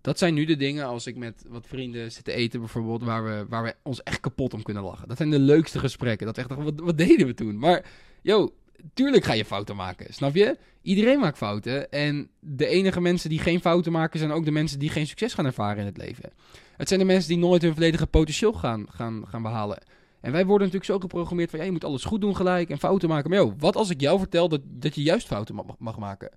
Dat 0.00 0.18
zijn 0.18 0.34
nu 0.34 0.44
de 0.44 0.56
dingen 0.56 0.86
als 0.86 1.06
ik 1.06 1.16
met 1.16 1.44
wat 1.48 1.66
vrienden 1.66 2.12
zit 2.12 2.24
te 2.24 2.32
eten 2.32 2.60
bijvoorbeeld, 2.60 3.02
waar 3.02 3.24
we, 3.24 3.46
waar 3.48 3.62
we 3.62 3.74
ons 3.82 4.02
echt 4.02 4.20
kapot 4.20 4.54
om 4.54 4.62
kunnen 4.62 4.82
lachen. 4.82 5.08
Dat 5.08 5.16
zijn 5.16 5.30
de 5.30 5.38
leukste 5.38 5.78
gesprekken. 5.78 6.26
Dat 6.26 6.38
echt, 6.38 6.54
wat, 6.54 6.80
wat 6.80 6.98
deden 6.98 7.26
we 7.26 7.34
toen? 7.34 7.58
Maar, 7.58 7.84
yo, 8.22 8.54
tuurlijk 8.94 9.24
ga 9.24 9.32
je 9.32 9.44
fouten 9.44 9.76
maken, 9.76 10.14
snap 10.14 10.34
je? 10.34 10.58
Iedereen 10.82 11.18
maakt 11.18 11.36
fouten. 11.36 11.90
En 11.90 12.30
de 12.38 12.66
enige 12.66 13.00
mensen 13.00 13.30
die 13.30 13.38
geen 13.38 13.60
fouten 13.60 13.92
maken, 13.92 14.18
zijn 14.18 14.30
ook 14.30 14.44
de 14.44 14.50
mensen 14.50 14.78
die 14.78 14.90
geen 14.90 15.06
succes 15.06 15.34
gaan 15.34 15.46
ervaren 15.46 15.78
in 15.78 15.86
het 15.86 15.96
leven. 15.96 16.32
Het 16.76 16.88
zijn 16.88 17.00
de 17.00 17.06
mensen 17.06 17.28
die 17.28 17.38
nooit 17.38 17.62
hun 17.62 17.74
volledige 17.74 18.06
potentieel 18.06 18.52
gaan, 18.52 18.86
gaan, 18.90 19.24
gaan 19.28 19.42
behalen. 19.42 19.82
En 20.20 20.32
wij 20.32 20.46
worden 20.46 20.66
natuurlijk 20.66 20.92
zo 20.92 20.98
geprogrammeerd 20.98 21.50
van, 21.50 21.58
ja, 21.58 21.64
je 21.64 21.70
moet 21.70 21.84
alles 21.84 22.04
goed 22.04 22.20
doen 22.20 22.36
gelijk 22.36 22.70
en 22.70 22.78
fouten 22.78 23.08
maken. 23.08 23.30
Maar 23.30 23.38
joh, 23.38 23.54
wat 23.58 23.76
als 23.76 23.90
ik 23.90 24.00
jou 24.00 24.18
vertel 24.18 24.48
dat, 24.48 24.60
dat 24.64 24.94
je 24.94 25.02
juist 25.02 25.26
fouten 25.26 25.54
mag, 25.54 25.66
mag 25.78 25.98
maken? 25.98 26.30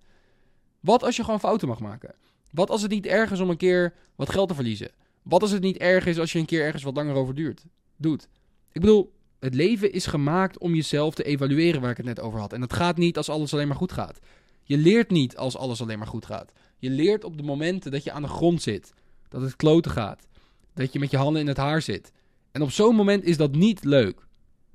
Wat 0.80 1.04
als 1.04 1.16
je 1.16 1.24
gewoon 1.24 1.40
fouten 1.40 1.68
mag 1.68 1.80
maken? 1.80 2.16
Wat 2.52 2.70
als 2.70 2.82
het 2.82 2.92
niet 2.92 3.06
erg 3.06 3.32
is 3.32 3.40
om 3.40 3.50
een 3.50 3.58
keer 3.58 3.94
wat 4.16 4.30
geld 4.30 4.48
te 4.48 4.56
verliezen? 4.56 4.92
Wat 5.22 5.42
als 5.42 5.52
het 5.52 5.62
niet 5.62 5.78
erg 5.78 6.06
is 6.06 6.20
als 6.20 6.32
je 6.32 6.40
een 6.40 6.46
keer 6.46 6.64
ergens 6.64 6.84
wat 6.84 6.96
langer 6.96 7.16
over 7.16 7.36
duurt, 7.36 7.66
doet? 7.98 8.28
Ik 8.72 8.82
bedoel, 8.82 9.14
het 9.40 9.54
leven 9.54 9.92
is 9.92 10.06
gemaakt 10.06 10.58
om 10.58 10.76
jezelf 10.76 11.16
te 11.16 11.24
evalueren 11.24 11.82
waar 11.82 11.92
ik 11.92 11.98
het 11.98 12.06
net 12.06 12.20
over 12.20 12.40
had. 12.40 12.54
En 12.54 12.62
dat 12.62 12.74
gaat 12.74 12.98
niet 12.98 13.18
als 13.18 13.30
alles 13.30 13.54
alleen 13.54 13.68
maar 13.68 13.78
goed 13.78 13.92
gaat. 13.92 14.20
Je 14.64 14.78
leert 14.78 15.10
niet 15.10 15.38
als 15.38 15.58
alles 15.58 15.82
alleen 15.82 15.98
maar 15.98 16.08
goed 16.08 16.26
gaat. 16.26 16.52
Je 16.78 16.90
leert 16.90 17.24
op 17.24 17.38
de 17.38 17.44
momenten 17.44 17.92
dat 17.92 18.04
je 18.04 18.12
aan 18.12 18.22
de 18.22 18.28
grond 18.28 18.62
zit. 18.62 18.94
Dat 19.30 19.42
het 19.42 19.56
kloten 19.56 19.92
gaat. 19.92 20.28
Dat 20.74 20.94
je 20.94 21.00
met 21.00 21.12
je 21.12 21.18
handen 21.18 21.42
in 21.42 21.48
het 21.48 21.58
haar 21.58 21.82
zit. 21.82 22.12
En 22.54 22.62
op 22.62 22.72
zo'n 22.72 22.96
moment 22.96 23.24
is 23.24 23.38
dat 23.38 23.56
niet 23.56 23.84
leuk. 23.84 24.28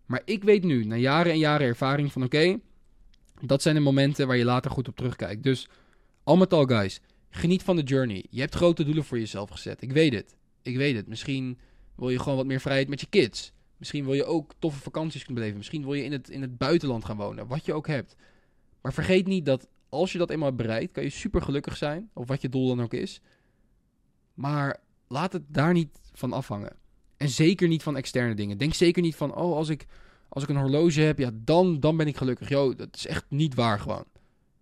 Maar 0.07 0.23
ik 0.25 0.45
weet 0.45 0.65
nu, 0.65 0.85
na 0.85 0.97
jaren 0.97 1.33
en 1.33 1.39
jaren 1.39 1.67
ervaring, 1.67 2.13
van 2.13 2.23
oké, 2.25 2.61
dat 3.41 3.63
zijn 3.63 3.75
de 3.75 3.81
momenten 3.81 4.27
waar 4.27 4.37
je 4.37 4.45
later 4.45 4.71
goed 4.71 4.89
op 4.89 4.97
terugkijkt. 4.97 5.43
Dus 5.43 5.69
al 6.23 6.37
met 6.37 6.53
al, 6.53 6.65
guys, 6.65 7.01
Geniet 7.31 7.63
van 7.63 7.77
de 7.77 7.83
journey. 7.83 8.27
Je 8.31 8.41
hebt 8.41 8.55
grote 8.55 8.85
doelen 8.85 9.05
voor 9.05 9.19
jezelf 9.19 9.51
gezet. 9.51 9.83
Ik 9.83 9.93
weet 9.93 10.15
het. 10.15 10.37
Ik 10.63 10.77
weet 10.77 10.97
het. 10.97 11.09
Misschien 11.09 11.59
wil 11.95 12.11
je 12.11 12.19
gewoon 12.19 12.37
wat 12.37 12.47
meer 12.47 12.61
vrijheid 12.61 12.89
met 12.89 13.01
je 13.01 13.07
kids. 13.07 13.53
Misschien 13.77 14.05
wil 14.05 14.15
je 14.15 14.25
ook 14.25 14.53
toffe 14.59 14.81
vakanties 14.81 15.25
kunnen 15.25 15.35
beleven. 15.35 15.59
Misschien 15.59 15.85
wil 15.85 15.95
je 15.95 16.05
in 16.05 16.13
het, 16.13 16.31
in 16.31 16.41
het 16.41 16.59
buitenland 16.59 17.05
gaan 17.05 17.17
wonen. 17.17 17.47
Wat 17.47 17.65
je 17.65 17.73
ook 17.73 17.87
hebt. 17.87 18.17
Maar 18.81 18.93
vergeet 18.93 19.27
niet 19.27 19.45
dat 19.45 19.69
als 19.89 20.13
je 20.13 20.19
dat 20.19 20.31
eenmaal 20.31 20.55
bereikt, 20.55 20.93
kan 20.93 21.03
je 21.03 21.11
super 21.11 21.43
gelukkig 21.43 21.77
zijn. 21.77 22.11
Of 22.13 22.27
wat 22.27 22.41
je 22.41 22.49
doel 22.49 22.69
dan 22.69 22.83
ook 22.83 22.95
is. 22.95 23.21
Maar 24.35 24.81
laat 25.09 25.33
het 25.33 25.43
daar 25.49 25.73
niet 25.73 26.01
van 26.13 26.33
afhangen. 26.33 26.77
En 27.19 27.29
zeker 27.29 27.69
niet 27.69 27.83
van 27.83 27.97
externe 27.97 28.35
dingen. 28.35 28.59
Denk 28.59 28.75
zeker 28.75 29.03
niet 29.03 29.17
van, 29.17 29.35
oh, 29.35 29.57
als 29.57 29.69
ik, 29.69 29.87
als 30.29 30.43
ik 30.43 30.49
een 30.49 30.57
horloge 30.57 31.01
heb, 31.01 31.19
ja, 31.19 31.31
dan, 31.35 31.81
dan 31.81 31.97
ben 31.97 32.07
ik 32.07 32.17
gelukkig. 32.17 32.49
Yo, 32.49 32.75
dat 32.75 32.89
is 32.97 33.07
echt 33.07 33.25
niet 33.29 33.55
waar 33.55 33.81
gewoon. 33.81 34.05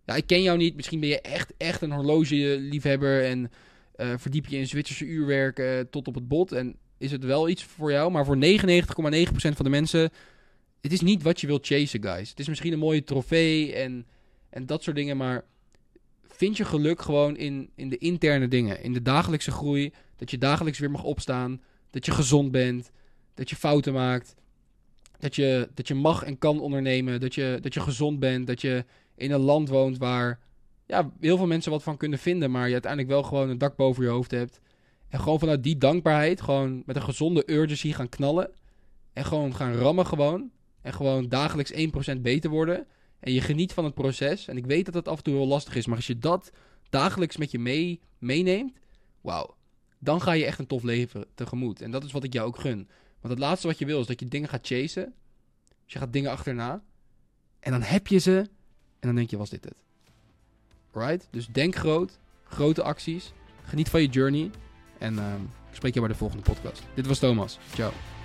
Ja, 0.07 0.15
ik 0.15 0.27
ken 0.27 0.43
jou 0.43 0.59
niet. 0.59 0.77
Misschien 0.77 1.01
ben 1.01 1.09
je 1.09 1.21
echt, 1.21 1.53
echt 1.57 1.83
een 1.83 1.93
horlogeliefhebber 1.93 3.25
en 3.25 3.51
uh, 3.97 4.13
verdiep 4.17 4.47
je 4.47 4.57
in 4.57 4.69
Zwitserse 4.69 5.05
uurwerk 5.05 5.59
uh, 5.59 5.81
tot 5.91 6.09
op 6.09 6.15
het 6.15 6.29
bot. 6.29 6.53
En 6.53 6.77
is 6.99 7.11
het 7.11 7.25
wel 7.25 7.49
iets 7.49 7.65
voor 7.65 7.91
jou. 7.91 8.11
Maar 8.11 8.25
voor 8.25 8.37
99,9% 8.37 8.43
van 9.33 9.65
de 9.65 9.71
mensen, 9.71 10.11
het 10.81 10.93
is 10.93 11.01
niet 11.01 11.23
wat 11.23 11.41
je 11.41 11.47
wilt 11.47 11.67
chasen, 11.67 12.03
guys. 12.03 12.31
Het 12.31 12.41
is 12.41 12.49
misschien 12.49 12.73
een 12.73 12.79
mooie 12.79 13.05
trofee 13.05 13.75
en, 13.75 14.07
en 14.51 14.67
dat 14.67 14.83
soort 14.83 14.97
dingen, 14.97 15.17
maar 15.17 15.45
vind 16.23 16.57
je 16.57 16.65
geluk 16.65 17.03
gewoon 17.03 17.37
in, 17.37 17.71
in 17.75 17.89
de 17.89 17.99
interne 17.99 18.49
dingen. 18.49 18.83
In 18.83 18.93
de 18.93 19.03
dagelijkse 19.03 19.51
groei. 19.51 19.93
Dat 20.17 20.31
je 20.31 20.39
dagelijks 20.39 20.79
weer 20.79 20.91
mag 20.91 21.03
opstaan. 21.03 21.61
Dat 21.97 22.07
je 22.07 22.13
gezond 22.13 22.51
bent. 22.51 22.91
Dat 23.35 23.51
je 23.51 23.57
fouten 23.57 23.93
maakt. 23.93 24.35
Dat 25.19 25.35
je, 25.35 25.69
dat 25.75 25.89
je 25.89 25.95
mag 25.95 26.23
en 26.23 26.39
kan 26.39 26.61
ondernemen. 26.61 27.21
Dat 27.21 27.35
je, 27.35 27.59
dat 27.61 27.75
je 27.75 27.81
gezond 27.81 28.19
bent. 28.19 28.47
Dat 28.47 28.61
je 28.61 28.85
in 29.15 29.31
een 29.31 29.41
land 29.41 29.69
woont 29.69 29.99
waar 29.99 30.41
ja, 30.87 31.11
heel 31.21 31.37
veel 31.37 31.47
mensen 31.47 31.71
wat 31.71 31.83
van 31.83 31.97
kunnen 31.97 32.19
vinden, 32.19 32.51
maar 32.51 32.67
je 32.67 32.73
uiteindelijk 32.73 33.13
wel 33.13 33.23
gewoon 33.23 33.49
een 33.49 33.59
dak 33.59 33.77
boven 33.77 34.05
je 34.05 34.11
hoofd 34.11 34.31
hebt. 34.31 34.61
En 35.09 35.21
gewoon 35.21 35.39
vanuit 35.39 35.63
die 35.63 35.79
dankbaarheid, 35.79 36.41
gewoon 36.41 36.83
met 36.87 36.97
een 36.97 37.03
gezonde 37.03 37.51
urgency 37.53 37.93
gaan 37.93 38.09
knallen. 38.09 38.51
En 39.13 39.25
gewoon 39.25 39.55
gaan 39.55 39.75
rammen 39.75 40.07
gewoon. 40.07 40.51
En 40.83 40.93
gewoon 40.95 41.29
dagelijks 41.29 41.73
1% 42.17 42.21
beter 42.21 42.51
worden. 42.51 42.87
En 43.21 43.33
je 43.33 43.41
geniet 43.41 43.73
van 43.73 43.85
het 43.85 43.95
proces. 43.95 44.49
En 44.49 44.57
ik 44.57 44.67
weet 44.67 44.85
dat 44.85 44.95
het 44.95 45.09
af 45.09 45.17
en 45.17 45.23
toe 45.23 45.35
wel 45.35 45.47
lastig 45.47 45.77
is, 45.77 45.87
maar 45.87 45.97
als 45.97 46.07
je 46.07 46.19
dat 46.19 46.51
dagelijks 46.89 47.37
met 47.37 47.51
je 47.51 47.59
mee, 47.59 48.01
meeneemt, 48.19 48.79
wauw. 49.21 49.56
Dan 50.07 50.21
ga 50.21 50.33
je 50.33 50.45
echt 50.45 50.59
een 50.59 50.67
tof 50.67 50.83
leven 50.83 51.25
tegemoet. 51.35 51.81
En 51.81 51.91
dat 51.91 52.05
is 52.05 52.13
wat 52.13 52.25
ik 52.25 52.33
jou 52.33 52.47
ook 52.47 52.59
gun. 52.59 52.89
Want 53.21 53.35
het 53.35 53.39
laatste 53.39 53.67
wat 53.67 53.79
je 53.79 53.87
wil 53.87 54.01
is 54.01 54.07
dat 54.07 54.21
je 54.21 54.29
dingen 54.29 54.49
gaat 54.49 54.67
chasen. 54.67 55.15
Dus 55.85 55.93
je 55.93 55.99
gaat 55.99 56.13
dingen 56.13 56.31
achterna. 56.31 56.83
En 57.61 57.71
dan 57.73 57.83
heb 57.83 58.07
je 58.07 58.19
ze 58.19 58.39
en 58.99 59.09
dan 59.09 59.15
denk 59.15 59.31
je, 59.31 59.37
was 59.37 59.51
dit 59.51 59.65
het? 59.65 59.85
Right? 60.93 61.29
Dus 61.31 61.47
denk 61.47 61.75
groot, 61.75 62.19
grote 62.45 62.83
acties. 62.83 63.33
Geniet 63.65 63.89
van 63.89 64.03
je 64.03 64.09
journey. 64.09 64.51
En 64.99 65.15
uh, 65.15 65.35
ik 65.71 65.77
spreek 65.77 65.95
je 65.95 66.01
bij 66.01 66.09
de 66.09 66.15
volgende 66.15 66.43
podcast. 66.43 66.83
Dit 66.95 67.07
was 67.07 67.19
Thomas. 67.19 67.59
Ciao. 67.75 68.16